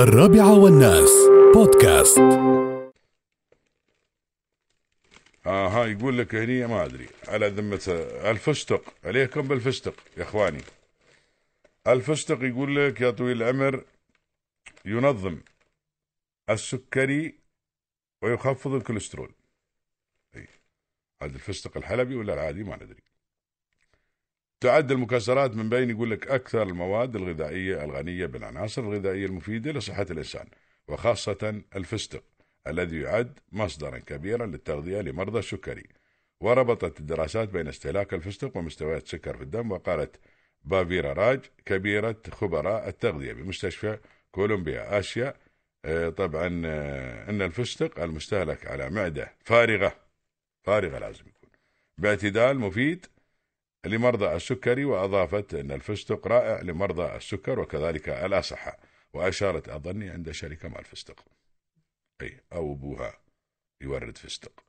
[0.00, 1.10] الرابعة والناس.
[1.54, 2.18] بودكاست.
[5.46, 7.08] آه ها يقول لك هني ما أدري.
[7.28, 7.80] على ذمة
[8.30, 10.62] الفستق عليكم بالفستق يا إخواني؟
[11.86, 13.84] الفستق يقول لك يا طويل العمر
[14.84, 15.40] ينظم
[16.50, 17.34] السكري
[18.22, 19.32] ويخفض الكوليسترول.
[21.22, 23.09] هذا الفستق الحلبي ولا العادي؟ ما ندري.
[24.60, 30.46] تعد المكسرات من بين يقول لك أكثر المواد الغذائية الغنية بالعناصر الغذائية المفيدة لصحة الإنسان
[30.88, 32.24] وخاصة الفستق
[32.66, 35.86] الذي يعد مصدرا كبيرا للتغذية لمرضى السكري.
[36.40, 40.16] وربطت الدراسات بين استهلاك الفستق ومستويات السكر في الدم وقالت
[40.64, 43.98] بافيرا راج كبيرة خبراء التغذية بمستشفى
[44.30, 45.34] كولومبيا آسيا.
[45.84, 49.94] آه، طبعا آه، أن الفستق المستهلك على معدة فارغة
[50.62, 51.50] فارغة لازم يكون.
[51.98, 53.06] باعتدال مفيد
[53.86, 58.78] لمرضى السكري وأضافت أن الفستق رائع لمرضى السكر وكذلك الأصحة
[59.12, 61.24] وأشارت أظني عند شركة مال الفستق
[62.22, 63.20] أي أو أبوها
[63.80, 64.64] يورد فستق.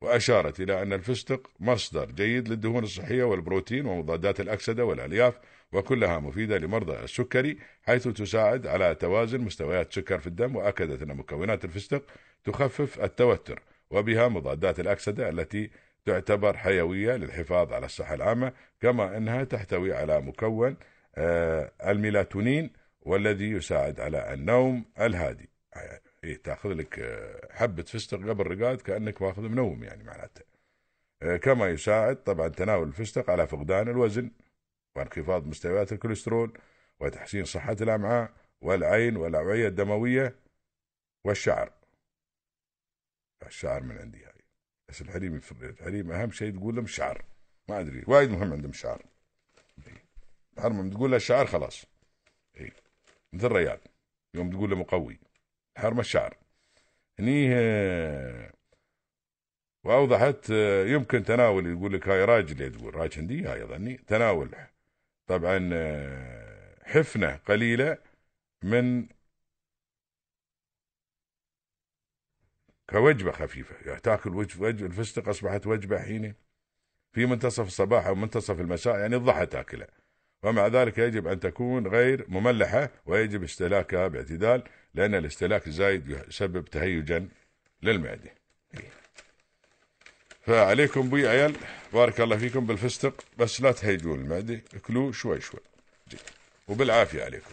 [0.00, 5.38] وأشارت إلى أن الفستق مصدر جيد للدهون الصحية والبروتين ومضادات الأكسدة والألياف
[5.72, 11.64] وكلها مفيدة لمرضى السكري حيث تساعد على توازن مستويات السكر في الدم وأكدت أن مكونات
[11.64, 12.02] الفستق
[12.44, 15.70] تخفف التوتر وبها مضادات الأكسدة التي
[16.06, 20.76] تعتبر حيوية للحفاظ على الصحة العامة كما أنها تحتوي على مكون
[21.16, 25.50] آه، الميلاتونين والذي يساعد على النوم الهادي.
[26.24, 30.42] إيه تأخذ لك آه، حبة فستق قبل رقاد كأنك ماخذ منوم يعني معناته.
[31.22, 34.30] آه، كما يساعد طبعا تناول الفستق على فقدان الوزن
[34.96, 36.58] وانخفاض مستويات الكوليسترول
[37.00, 40.34] وتحسين صحة الأمعاء والعين والأوعية الدموية
[41.24, 41.72] والشعر.
[43.46, 44.35] الشعر من عندي
[44.88, 47.24] بس الحريم الحريم أهم شيء تقول لهم الشعر
[47.68, 49.02] ما أدري وايد مهم عندهم الشعر
[50.58, 51.84] حرم تقول له الشعر خلاص.
[52.56, 52.72] إيه.
[53.32, 53.78] مثل الريال
[54.34, 55.18] يوم تقول له مقوي.
[55.76, 56.36] حرم الشعر.
[57.18, 58.52] هني آه،
[59.84, 64.54] وأوضحت آه، يمكن تناول يقول لك هاي راجل تقول؟ راج هندي؟ هاي ظني تناول.
[65.26, 67.98] طبعا آه، حفنة قليلة
[68.62, 69.06] من
[72.90, 76.34] كوجبة خفيفة يعني تأكل وجه الفستق أصبحت وجبة حين
[77.12, 79.86] في منتصف الصباح أو منتصف المساء يعني الضحى تاكله
[80.42, 84.62] ومع ذلك يجب أن تكون غير مملحة ويجب استهلاكها باعتدال
[84.94, 87.28] لأن الاستهلاك الزايد يسبب تهيجا
[87.82, 88.34] للمعدة.
[90.42, 91.56] فعليكم بي عيال
[91.92, 95.60] بارك الله فيكم بالفستق بس لا تهيجون المعدة اكلوه شوي شوي.
[96.68, 97.50] وبالعافية عليكم.